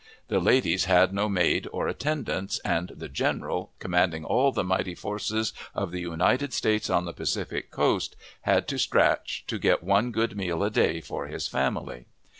[0.29, 5.53] The ladies had no maid or attendants; and the general, commanding all the mighty forces
[5.75, 10.35] of the United States on the Pacific coast, had to scratch to get one good
[10.35, 12.07] meal a day for his family!